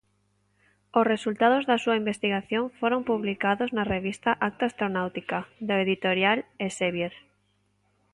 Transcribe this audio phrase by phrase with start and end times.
[0.99, 7.13] Os resultados da súa investigación foron publicados na revista Acta Astronáutica, da editorial Elsevier.